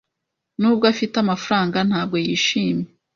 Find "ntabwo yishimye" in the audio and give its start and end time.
1.89-2.87